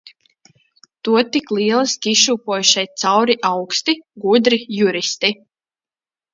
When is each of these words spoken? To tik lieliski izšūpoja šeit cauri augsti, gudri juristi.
To 1.07 1.21
tik 1.35 1.53
lieliski 1.57 2.15
izšūpoja 2.17 2.65
šeit 2.71 2.97
cauri 3.03 3.37
augsti, 3.53 3.97
gudri 4.27 4.63
juristi. 4.81 5.35